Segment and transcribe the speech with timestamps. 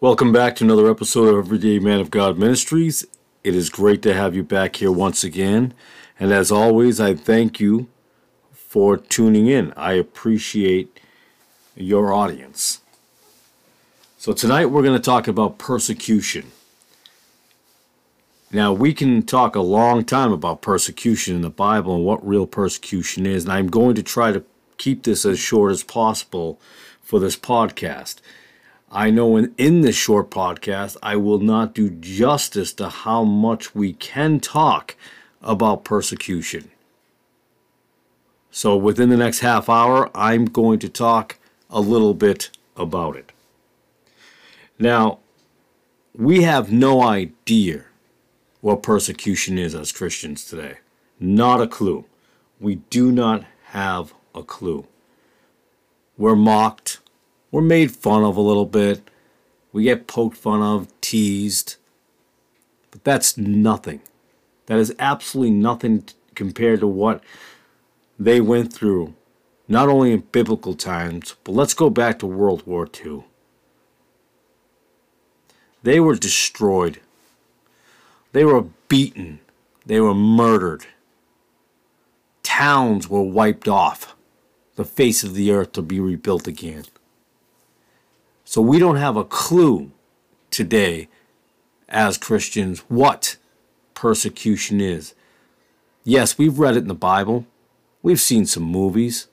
[0.00, 3.04] Welcome back to another episode of Everyday Man of God Ministries.
[3.42, 5.74] It is great to have you back here once again.
[6.20, 7.88] And as always, I thank you
[8.52, 9.72] for tuning in.
[9.76, 11.00] I appreciate
[11.74, 12.80] your audience.
[14.18, 16.52] So, tonight we're going to talk about persecution.
[18.52, 22.46] Now, we can talk a long time about persecution in the Bible and what real
[22.46, 24.44] persecution is, and I'm going to try to
[24.76, 26.60] keep this as short as possible
[27.02, 28.20] for this podcast.
[28.90, 33.74] I know in, in this short podcast, I will not do justice to how much
[33.74, 34.96] we can talk
[35.42, 36.70] about persecution.
[38.50, 41.38] So, within the next half hour, I'm going to talk
[41.70, 43.30] a little bit about it.
[44.78, 45.18] Now,
[46.14, 47.84] we have no idea
[48.60, 50.78] what persecution is as Christians today.
[51.20, 52.06] Not a clue.
[52.58, 54.86] We do not have a clue.
[56.16, 57.00] We're mocked,
[57.50, 59.08] we're made fun of a little bit.
[59.72, 61.76] We get poked fun of, teased.
[62.90, 64.00] But that's nothing.
[64.66, 66.04] That is absolutely nothing
[66.34, 67.22] compared to what
[68.18, 69.14] they went through,
[69.66, 73.24] not only in biblical times, but let's go back to World War II.
[75.82, 77.00] They were destroyed.
[78.32, 79.40] They were beaten.
[79.86, 80.86] They were murdered.
[82.42, 84.14] Towns were wiped off
[84.76, 86.84] the face of the earth to be rebuilt again.
[88.50, 89.90] So we don't have a clue
[90.50, 91.08] today
[91.86, 93.36] as Christians what
[93.92, 95.14] persecution is.
[96.02, 97.44] Yes, we've read it in the Bible,
[98.02, 99.28] we've seen some movies,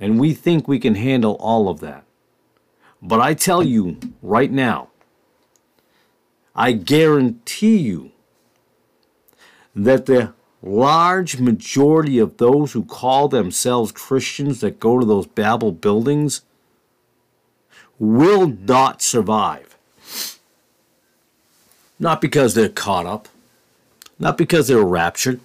[0.00, 2.02] and we think we can handle all of that.
[3.00, 4.88] But I tell you right now,
[6.56, 8.10] I guarantee you
[9.76, 15.70] that the large majority of those who call themselves Christians that go to those Babel
[15.70, 16.42] buildings
[17.98, 19.76] will not survive.
[21.98, 23.28] Not because they're caught up,
[24.18, 25.40] not because they're raptured.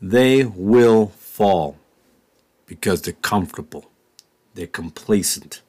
[0.00, 1.76] They will fall
[2.66, 3.90] because they're comfortable,
[4.54, 5.62] they're complacent.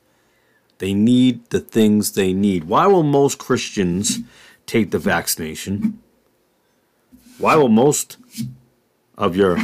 [0.79, 2.65] They need the things they need.
[2.65, 4.19] Why will most Christians
[4.65, 6.01] take the vaccination?
[7.37, 8.17] Why will most
[9.17, 9.57] of your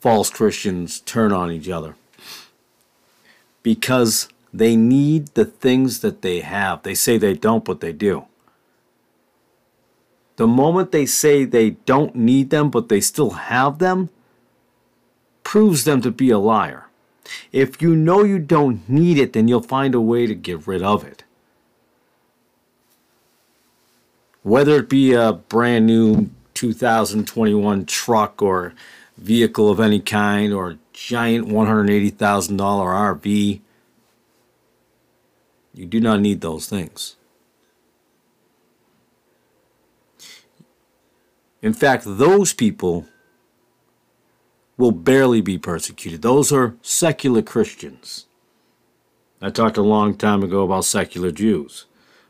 [0.00, 1.96] false Christians turn on each other?
[3.62, 6.84] Because they need the things that they have.
[6.84, 8.26] They say they don't, but they do.
[10.36, 14.10] The moment they say they don't need them, but they still have them,
[15.42, 16.86] proves them to be a liar.
[17.50, 20.82] If you know you don't need it, then you'll find a way to get rid
[20.82, 21.24] of it.
[24.42, 28.74] Whether it be a brand new 2021 truck or
[29.16, 32.18] vehicle of any kind or giant $180,000
[32.58, 33.60] RV,
[35.74, 37.16] you do not need those things.
[41.60, 43.06] In fact, those people
[44.76, 46.22] will barely be persecuted.
[46.22, 48.26] Those are secular Christians.
[49.40, 51.86] I talked a long time ago about secular Jews.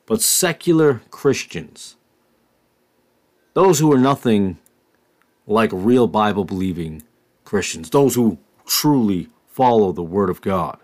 [0.06, 1.97] But secular Christians,
[3.54, 4.59] those who are nothing
[5.47, 7.03] like real Bible believing
[7.44, 10.78] Christians, those who truly follow the Word of God,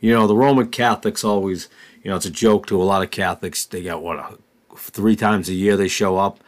[0.00, 1.68] you know, the Roman Catholics always,
[2.02, 3.64] you know, it's a joke to a lot of Catholics.
[3.64, 4.36] They got what, a,
[4.76, 6.40] three times a year they show up.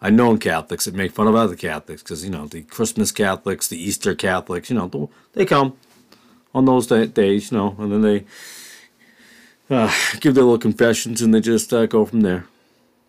[0.00, 3.68] I known Catholics that make fun of other Catholics because, you know, the Christmas Catholics,
[3.68, 5.76] the Easter Catholics, you know, they come
[6.54, 8.24] on those days, you know, and then they
[9.70, 9.90] uh,
[10.20, 12.46] give their little confessions and they just uh, go from there.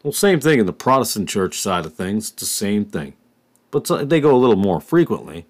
[0.03, 2.31] Well, same thing in the Protestant church side of things.
[2.31, 3.13] It's the same thing.
[3.71, 5.45] But they go a little more frequently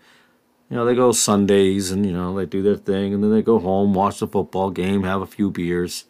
[0.69, 3.41] you know, they go Sundays and, you know, they do their thing and then they
[3.41, 6.05] go home, watch the football game, have a few beers.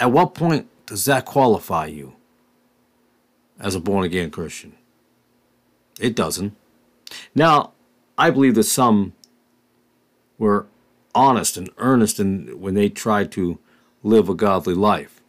[0.00, 2.14] At what point does that qualify you
[3.60, 4.74] as a born again Christian?
[6.00, 6.56] It doesn't.
[7.34, 7.72] Now,
[8.18, 9.12] I believe that some
[10.38, 10.66] were
[11.14, 13.58] honest and earnest in when they tried to
[14.02, 15.20] live a godly life.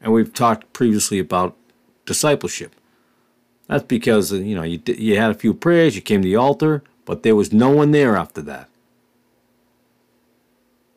[0.00, 1.56] And we've talked previously about
[2.04, 2.74] discipleship.
[3.70, 6.34] That's because, uh, you know, you, you had a few prayers, you came to the
[6.34, 8.68] altar, but there was no one there after that.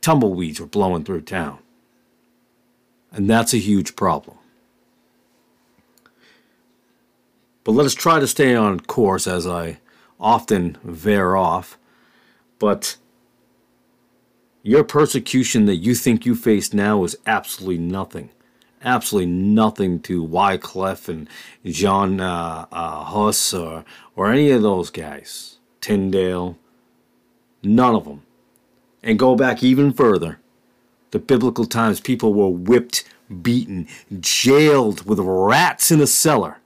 [0.02, 1.60] Tumbleweeds were blowing through town.
[3.12, 4.38] And that's a huge problem.
[7.64, 9.78] But let us try to stay on course as I
[10.20, 11.78] often veer off.
[12.58, 12.98] But
[14.64, 18.32] your persecution that you think you face now is absolutely nothing
[18.84, 21.28] absolutely nothing to Wycliffe and
[21.66, 23.86] John uh, uh, Huss or,
[24.16, 25.58] or any of those guys.
[25.82, 26.58] Tyndale.
[27.64, 28.24] None of them.
[29.02, 30.40] And go back even further.
[31.12, 33.04] The biblical times, people were whipped,
[33.42, 33.88] beaten,
[34.20, 36.58] jailed with rats in a cellar.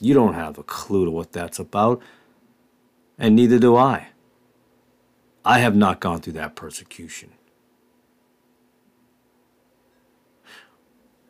[0.00, 2.00] You don't have a clue to what that's about,
[3.18, 4.08] and neither do I.
[5.44, 7.32] I have not gone through that persecution.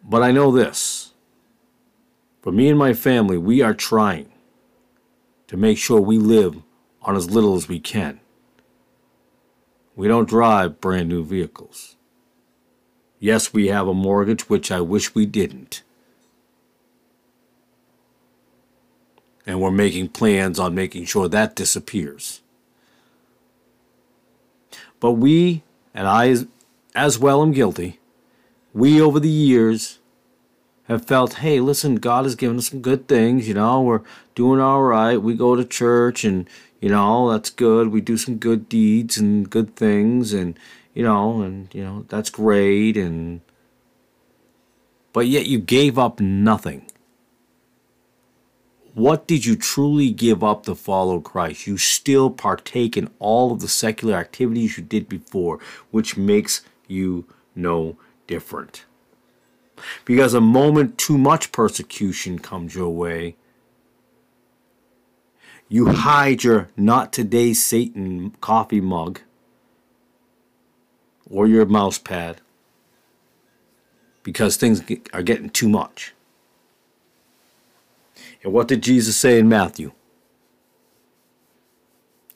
[0.03, 1.13] But I know this.
[2.43, 4.33] For me and my family, we are trying
[5.47, 6.63] to make sure we live
[7.03, 8.21] on as little as we can.
[9.95, 11.97] We don't drive brand new vehicles.
[13.19, 15.83] Yes, we have a mortgage, which I wish we didn't.
[19.47, 22.41] And we're making plans on making sure that disappears.
[25.01, 25.63] But we,
[25.95, 26.35] and I
[26.95, 28.00] as well am guilty,
[28.73, 29.99] we over the years
[30.85, 34.03] have felt, hey, listen, God has given us some good things, you know, we're
[34.35, 35.17] doing all right.
[35.17, 36.49] We go to church and,
[36.81, 37.89] you know, that's good.
[37.89, 40.59] We do some good deeds and good things and,
[40.95, 42.97] you know, and, you know, that's great.
[42.97, 43.41] And,
[45.13, 46.87] but yet you gave up nothing.
[48.95, 51.69] What did you truly give up to follow Christ?
[51.69, 55.61] You still partake in all of the secular activities you did before,
[55.93, 57.97] which makes you no
[58.31, 58.85] different.
[60.05, 63.37] Because a moment too much persecution comes your way,
[65.69, 69.21] you hide your not today Satan coffee mug
[71.29, 72.41] or your mouse pad
[74.23, 74.83] because things
[75.13, 76.13] are getting too much.
[78.43, 79.93] And what did Jesus say in Matthew?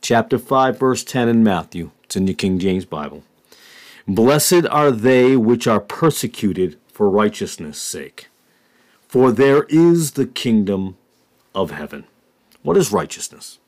[0.00, 1.91] Chapter 5, verse 10 in Matthew.
[2.02, 3.23] It's in the King James Bible.
[4.06, 8.28] Blessed are they which are persecuted for righteousness' sake,
[9.08, 10.96] for there is the kingdom
[11.54, 12.04] of heaven.
[12.62, 13.58] What is righteousness?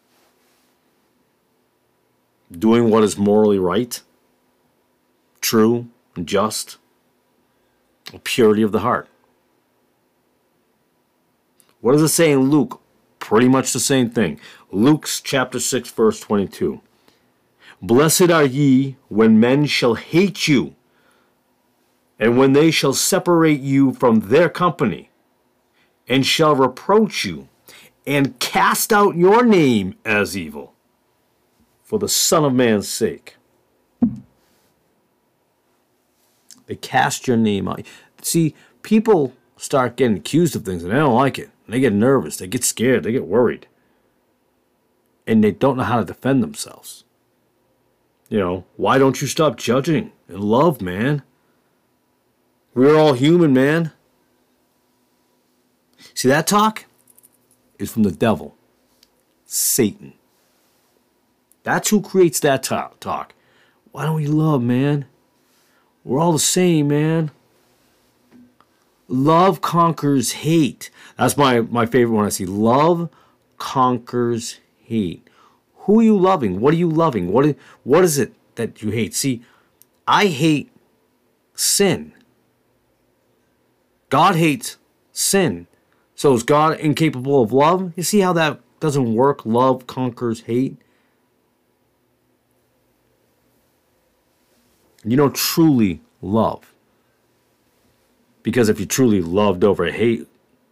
[2.53, 4.01] Doing what is morally right,
[5.41, 6.77] true, and just,
[8.25, 9.09] purity of the heart.
[11.81, 12.81] What does it say in Luke?
[13.19, 14.39] Pretty much the same thing.
[14.71, 16.81] Luke's chapter 6, verse 22.
[17.87, 20.75] Blessed are ye when men shall hate you,
[22.19, 25.11] and when they shall separate you from their company,
[26.09, 27.49] and shall reproach you,
[28.05, 30.75] and cast out your name as evil,
[31.85, 33.37] for the Son of Man's sake.
[36.67, 37.83] They cast your name out.
[38.21, 41.51] See, people start getting accused of things and they don't like it.
[41.69, 43.69] They get nervous, they get scared, they get worried.
[45.25, 47.05] And they don't know how to defend themselves.
[48.29, 51.23] You know, why don't you stop judging and love, man?
[52.75, 53.93] We're all human, man.
[56.15, 56.87] See, that talk
[57.79, 58.57] is from the devil,
[59.45, 60.15] Satan.
[61.63, 63.35] That's who creates that talk.
[63.93, 65.07] Why don't we love, man?
[66.05, 67.31] We're all the same, man.
[69.09, 70.91] Love conquers hate.
[71.17, 72.47] That's my, my favorite one I see.
[72.47, 73.09] Love
[73.57, 75.29] conquers hate.
[75.87, 76.61] Who are you loving?
[76.61, 77.33] What are you loving?
[77.33, 77.55] What is,
[77.85, 79.15] what is it that you hate?
[79.15, 79.43] See,
[80.07, 80.69] I hate
[81.55, 82.13] sin.
[84.09, 84.79] God hates
[85.13, 85.69] sin.
[86.17, 87.93] So is God incapable of love?
[87.97, 89.47] You see how that doesn't work?
[89.47, 90.77] Love conquers hate.
[95.05, 96.73] You don't truly love.
[98.43, 100.27] Because if you truly loved over hate,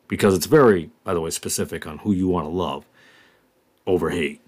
[0.09, 2.85] because it's very, by the way, specific on who you want to love
[3.87, 4.41] over hate.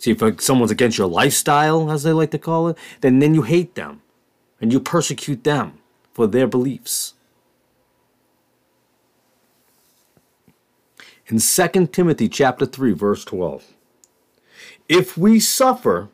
[0.00, 3.42] See, if someone's against your lifestyle, as they like to call it, then, then you
[3.42, 4.00] hate them
[4.58, 5.74] and you persecute them
[6.14, 7.12] for their beliefs.
[11.26, 13.74] In 2 Timothy chapter 3 verse 12.
[14.88, 16.08] If we suffer,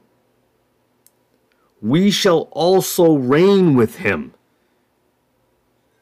[1.80, 4.34] we shall also reign with him.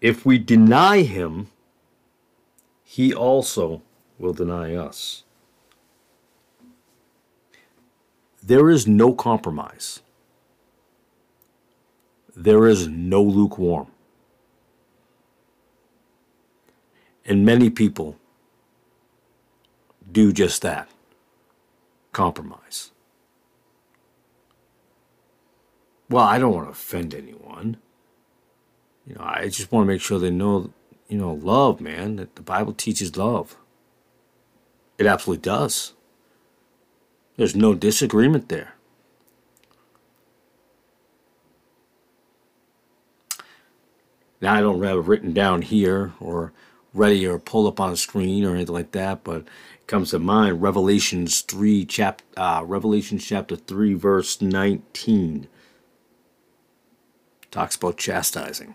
[0.01, 1.49] If we deny him,
[2.83, 3.83] he also
[4.19, 5.24] will deny us.
[8.47, 10.03] There is no compromise.
[12.37, 13.87] There is no lukewarm.
[17.25, 18.19] And many people
[20.13, 20.91] do just that
[22.13, 22.91] compromise.
[26.11, 27.79] Well, I don't want to offend anyone.
[29.07, 30.71] You know, I just want to make sure they know,
[31.09, 33.57] you know, love, man, that the Bible teaches love.
[34.99, 35.94] It absolutely does.
[37.37, 38.75] There's no disagreement there.
[44.41, 46.53] Now, I don't have it written down here or
[46.93, 50.19] ready or pulled up on a screen or anything like that, but it comes to
[50.19, 55.49] mind Revelations 3 chap uh, Revelation chapter 3 verse 19
[57.51, 58.75] talks about chastising.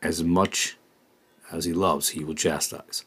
[0.00, 0.76] As much
[1.50, 3.04] as he loves, he will chastise.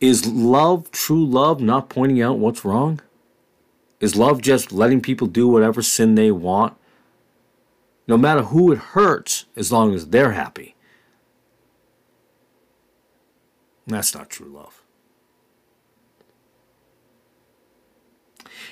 [0.00, 3.00] Is love true love not pointing out what's wrong?
[4.00, 6.76] Is love just letting people do whatever sin they want?
[8.06, 10.76] No matter who it hurts, as long as they're happy.
[13.86, 14.82] That's not true love.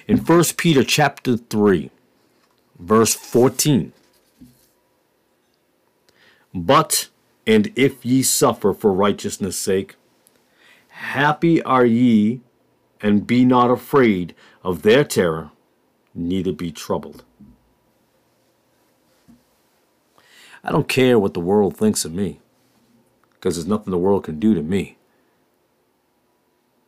[0.06, 1.90] In 1 Peter chapter 3,
[2.78, 3.92] verse 14.
[6.54, 7.08] But,
[7.46, 9.96] and if ye suffer for righteousness' sake,
[10.96, 12.40] happy are ye,
[13.02, 14.34] and be not afraid
[14.64, 15.50] of their terror,
[16.14, 17.24] neither be troubled.
[20.64, 22.40] I don't care what the world thinks of me,
[23.34, 24.96] because there's nothing the world can do to me.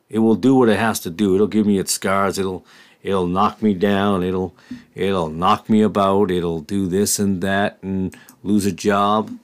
[0.09, 1.35] It will do what it has to do.
[1.35, 2.39] It'll give me its scars.
[2.39, 2.65] It'll
[3.03, 4.23] it'll knock me down.
[4.23, 4.55] It'll
[4.95, 6.31] it'll knock me about.
[6.31, 9.39] It'll do this and that and lose a job.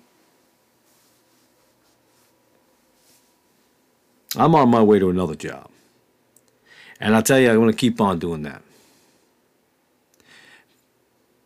[4.37, 5.71] I'm on my way to another job.
[7.01, 8.63] And I'll tell you, I'm going to keep on doing that.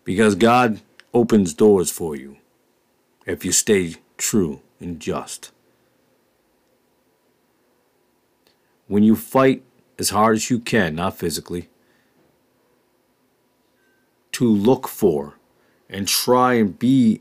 [0.04, 0.80] Because God
[1.12, 2.36] opens doors for you
[3.26, 5.50] if you stay true and just.
[8.86, 9.62] When you fight
[9.98, 11.68] as hard as you can, not physically,
[14.32, 15.34] to look for
[15.90, 17.20] and try and be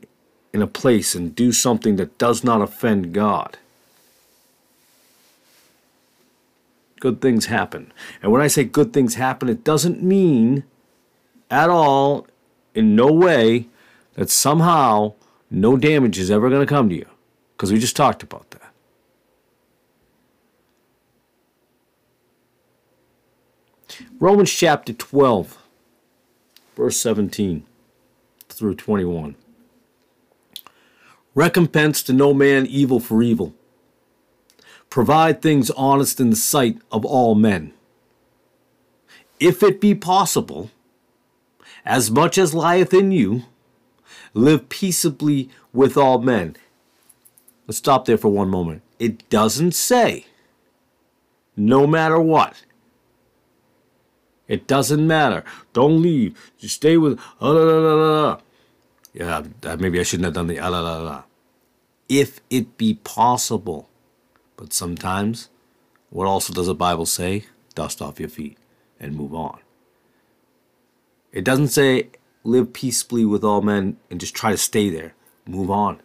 [0.54, 3.58] in a place and do something that does not offend God
[7.00, 7.92] good things happen.
[8.22, 10.63] And when I say good things happen, it doesn't mean
[11.50, 12.27] at all,
[12.74, 13.68] in no way,
[14.16, 15.13] that somehow
[15.50, 17.08] no damage is ever going to come to you.
[17.56, 18.62] Because we just talked about that.
[24.20, 25.58] Romans chapter 12,
[26.75, 27.66] verse 17
[28.50, 29.36] through 21.
[31.36, 33.54] Recompense to no man evil for evil
[34.98, 37.72] Provide things honest in the sight of all men.
[39.39, 40.72] If it be possible,
[41.86, 43.44] as much as lieth in you,
[44.34, 46.56] live peaceably with all men.
[47.68, 48.82] Let's stop there for one moment.
[48.98, 50.25] It doesn't say,
[51.56, 52.63] no matter what.
[54.48, 55.44] It doesn't matter.
[55.74, 56.51] Don't leave.
[56.58, 57.20] Just stay with.
[57.39, 58.39] Uh, la, la, la,
[59.13, 59.44] yeah,
[59.77, 60.60] maybe I shouldn't have done the.
[60.60, 61.24] Uh, la, la, la.
[62.10, 63.89] If it be possible.
[64.58, 65.50] But sometimes,
[66.10, 67.46] what also does the Bible say?
[67.76, 68.58] Dust off your feet
[69.00, 69.60] and move on.
[71.32, 72.10] It doesn't say
[72.44, 75.14] live peaceably with all men and just try to stay there.
[75.46, 76.02] Move on.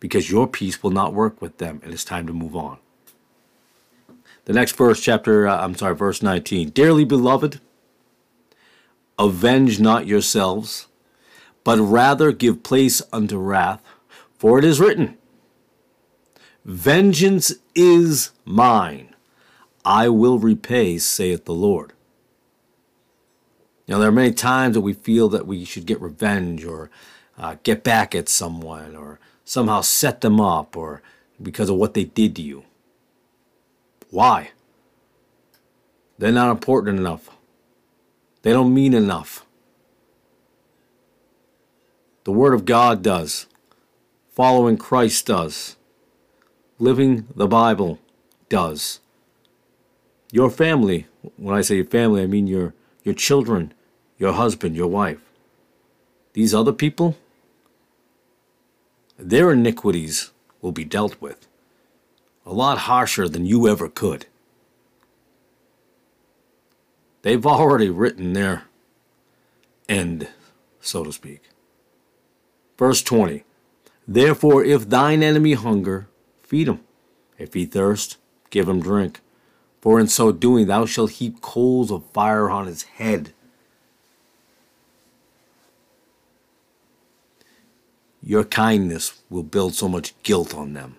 [0.00, 2.78] Because your peace will not work with them and it's time to move on.
[4.46, 6.70] The next verse, chapter, uh, I'm sorry, verse 19.
[6.70, 7.60] Dearly beloved,
[9.18, 10.86] avenge not yourselves,
[11.64, 13.82] but rather give place unto wrath,
[14.38, 15.18] for it is written,
[16.66, 19.14] Vengeance is mine.
[19.84, 21.92] I will repay, saith the Lord.
[23.86, 26.90] Now, there are many times that we feel that we should get revenge or
[27.38, 31.02] uh, get back at someone or somehow set them up or
[31.40, 32.64] because of what they did to you.
[34.10, 34.50] Why?
[36.18, 37.30] They're not important enough.
[38.42, 39.46] They don't mean enough.
[42.24, 43.46] The Word of God does.
[44.32, 45.75] Following Christ does
[46.78, 47.98] living the Bible
[48.48, 49.00] does.
[50.32, 51.06] Your family,
[51.36, 53.72] when I say your family, I mean your, your children,
[54.18, 55.20] your husband, your wife.
[56.32, 57.16] These other people,
[59.18, 60.30] their iniquities
[60.60, 61.46] will be dealt with
[62.44, 64.26] a lot harsher than you ever could.
[67.22, 68.64] They've already written their
[69.88, 70.28] end,
[70.80, 71.42] so to speak.
[72.78, 73.42] Verse 20
[74.06, 76.08] Therefore, if thine enemy hunger,
[76.46, 76.80] feed him.
[77.38, 78.16] If he thirst,
[78.50, 79.20] give him drink.
[79.80, 83.32] For in so doing thou shalt heap coals of fire on his head.
[88.22, 90.96] Your kindness will build so much guilt on them.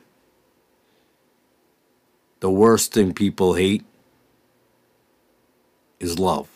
[2.40, 3.84] The worst thing people hate
[6.00, 6.48] is love.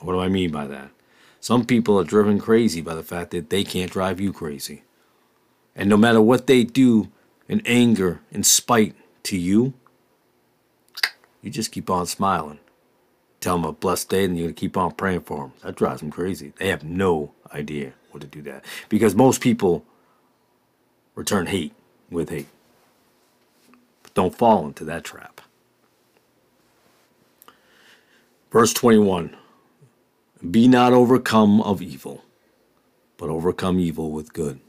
[0.00, 0.90] What do I mean by that?
[1.40, 4.82] Some people are driven crazy by the fact that they can't drive you crazy.
[5.74, 7.10] And no matter what they do,
[7.48, 9.74] and anger and spite to you,
[11.42, 12.58] you just keep on smiling.
[13.40, 15.52] Tell them a blessed day and you're going to keep on praying for them.
[15.62, 16.52] That drives them crazy.
[16.56, 19.84] They have no idea what to do that because most people
[21.14, 21.72] return hate
[22.10, 22.48] with hate.
[24.02, 25.40] But don't fall into that trap.
[28.50, 29.36] Verse 21
[30.50, 32.24] Be not overcome of evil,
[33.18, 34.60] but overcome evil with good.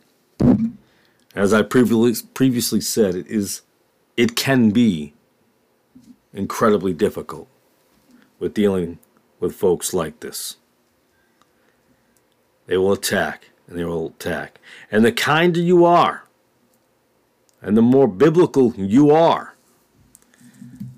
[1.35, 3.61] As I previously said, it is
[4.15, 5.13] it can be
[6.33, 7.47] incredibly difficult
[8.39, 8.99] with dealing
[9.39, 10.57] with folks like this.
[12.65, 14.59] They will attack and they will attack.
[14.91, 16.23] And the kinder you are,
[17.61, 19.55] and the more biblical you are,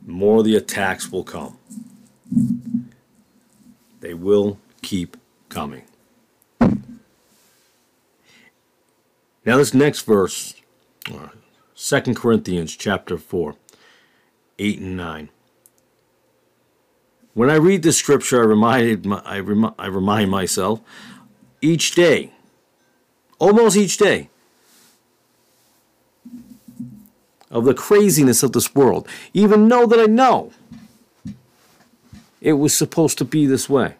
[0.05, 1.57] the more the attacks will come.
[3.99, 5.17] They will keep
[5.49, 5.83] coming.
[9.49, 10.53] Now, this next verse,
[11.11, 11.29] uh,
[11.75, 13.55] 2 Corinthians chapter 4,
[14.59, 15.29] 8 and 9.
[17.33, 19.37] When I read this scripture, I, reminded my, I,
[19.79, 20.81] I remind myself
[21.61, 22.31] each day,
[23.39, 24.29] almost each day,
[27.49, 30.51] of the craziness of this world, even know that I know
[32.39, 33.95] it was supposed to be this way.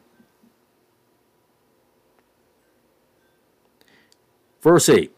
[4.62, 5.16] Verse 8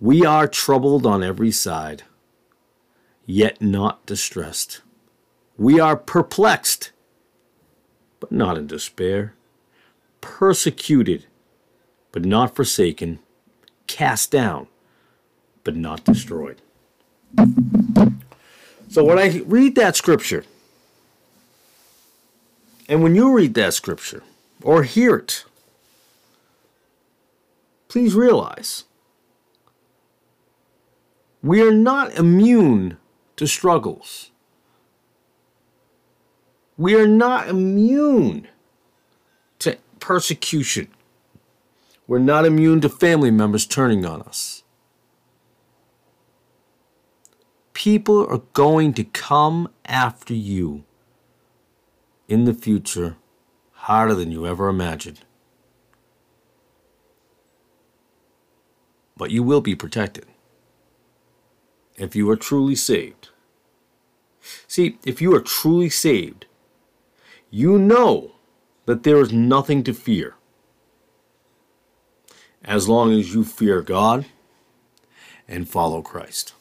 [0.00, 2.04] We are troubled on every side,
[3.26, 4.80] yet not distressed.
[5.56, 6.92] We are perplexed,
[8.20, 9.34] but not in despair,
[10.20, 11.26] persecuted,
[12.12, 13.18] but not forsaken,
[13.88, 14.68] cast down,
[15.64, 16.62] but not destroyed.
[18.88, 20.44] So when I read that scripture,
[22.88, 24.22] and when you read that scripture
[24.62, 25.44] or hear it,
[27.88, 28.84] please realize
[31.42, 32.96] we are not immune
[33.36, 34.30] to struggles.
[36.76, 38.48] We are not immune
[39.60, 40.88] to persecution.
[42.06, 44.62] We're not immune to family members turning on us.
[47.72, 50.84] People are going to come after you
[52.26, 53.16] in the future
[53.72, 55.20] harder than you ever imagined.
[59.16, 60.26] But you will be protected
[61.98, 63.28] if you are truly saved.
[64.66, 66.46] See, if you are truly saved,
[67.50, 68.32] you know
[68.86, 70.36] that there is nothing to fear
[72.64, 74.26] as long as you fear God
[75.46, 76.54] and follow Christ.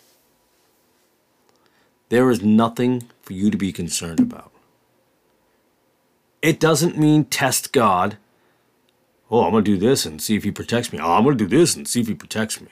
[2.10, 4.52] There is nothing for you to be concerned about.
[6.42, 8.18] It doesn't mean test God.
[9.30, 11.00] Oh, I'm going to do this and see if He protects me.
[11.00, 12.70] Oh, I'm going to do this and see if He protects me.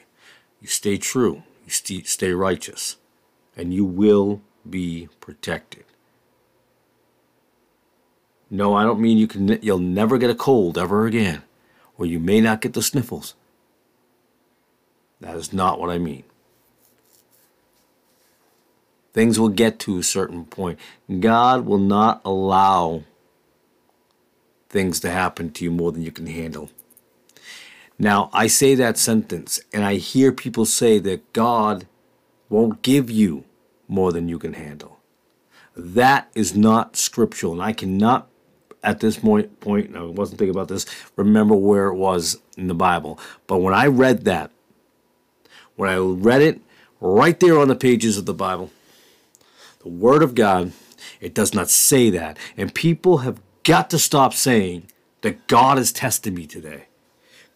[0.61, 2.97] You stay true, st- stay righteous,
[3.55, 5.85] and you will be protected.
[8.49, 9.59] No, I don't mean you can.
[9.61, 11.43] You'll never get a cold ever again,
[11.97, 13.33] or you may not get the sniffles.
[15.19, 16.23] That is not what I mean.
[19.13, 20.77] Things will get to a certain point.
[21.19, 23.03] God will not allow
[24.69, 26.69] things to happen to you more than you can handle.
[27.97, 31.87] Now, I say that sentence, and I hear people say that God
[32.49, 33.45] won't give you
[33.87, 34.99] more than you can handle.
[35.75, 38.27] That is not scriptural, and I cannot,
[38.83, 42.73] at this point, point I wasn't thinking about this, remember where it was in the
[42.75, 43.19] Bible.
[43.47, 44.51] But when I read that,
[45.75, 46.61] when I read it
[46.99, 48.71] right there on the pages of the Bible,
[49.79, 50.73] the Word of God,
[51.21, 52.37] it does not say that.
[52.57, 54.87] And people have got to stop saying
[55.21, 56.85] that God is testing me today.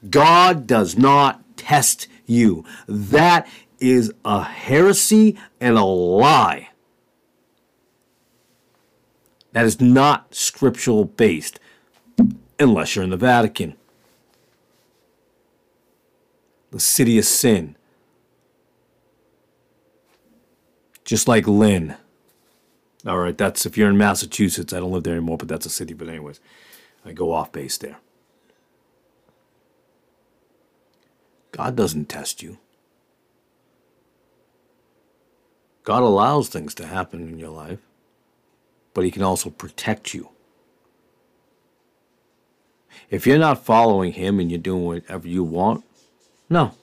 [0.08, 2.64] God does not test you.
[2.88, 3.48] That
[3.80, 6.70] is a heresy and a lie.
[9.52, 11.60] That is not scriptural based
[12.60, 13.76] unless you're in the Vatican.
[16.72, 17.76] The city of sin.
[21.04, 21.96] Just like Lynn.
[23.08, 24.74] All right, that's if you're in Massachusetts.
[24.74, 25.94] I don't live there anymore, but that's a city.
[25.96, 26.40] But, anyways,
[27.04, 27.98] I go off base there.
[31.60, 32.58] God doesn't test you.
[35.84, 37.80] God allows things to happen in your life,
[38.93, 40.30] but He can also protect you.
[43.10, 45.84] If you're not following Him and you're doing whatever you want,
[46.50, 46.76] no,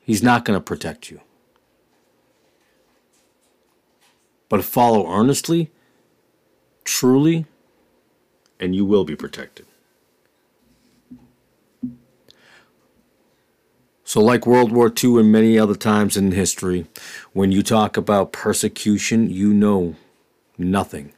[0.00, 1.20] He's not going to protect you.
[4.48, 5.70] But follow earnestly,
[6.82, 7.44] truly,
[8.58, 9.66] and you will be protected.
[14.08, 16.86] So, like World War II and many other times in history,
[17.34, 19.96] when you talk about persecution, you know
[20.56, 21.12] nothing.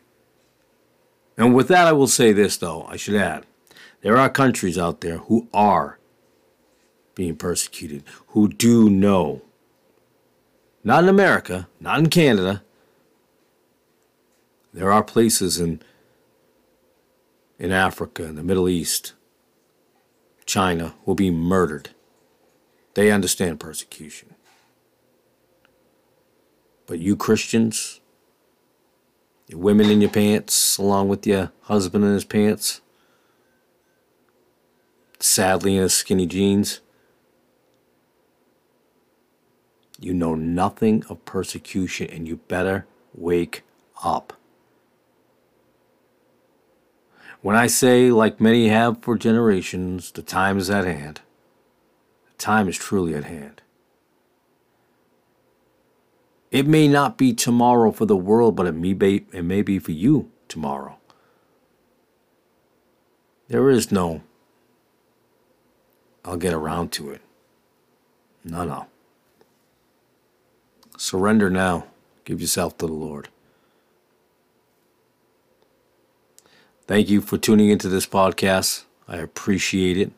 [1.37, 3.47] And with that, I will say this, though, I should add
[4.01, 6.01] there are countries out there who are
[7.15, 9.43] being persecuted, who do know,
[10.83, 12.65] not in America, not in Canada,
[14.75, 15.81] there are places in
[17.57, 19.13] in Africa, in the Middle East,
[20.45, 21.91] China, will be murdered.
[22.95, 24.35] They understand persecution.
[26.87, 28.01] But you Christians,
[29.47, 32.81] your women in your pants, along with your husband in his pants,
[35.21, 36.81] sadly in his skinny jeans,
[40.01, 43.63] you know nothing of persecution and you better wake
[44.03, 44.33] up.
[47.43, 51.21] When I say, like many have for generations, the time is at hand,
[52.41, 53.63] time is truly at hand.
[56.51, 59.79] It may not be tomorrow for the world, but it may be, it may be
[59.79, 60.99] for you tomorrow.
[63.47, 64.23] There is no,
[66.25, 67.21] I'll get around to it.
[68.45, 68.87] No, no.
[70.97, 71.87] Surrender now.
[72.25, 73.29] Give yourself to the Lord.
[76.87, 78.85] Thank you for tuning into this podcast.
[79.09, 80.13] I appreciate it.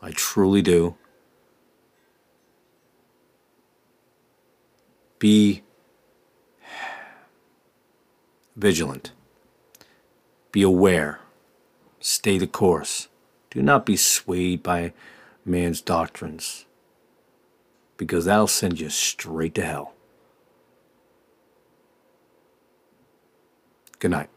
[0.00, 0.94] I truly do.
[5.22, 5.62] Be
[8.56, 9.12] vigilant.
[10.50, 11.20] Be aware.
[12.00, 13.06] Stay the course.
[13.52, 14.92] Do not be swayed by
[15.44, 16.66] man's doctrines,
[17.96, 19.94] because that'll send you straight to hell.
[24.00, 24.31] Good night.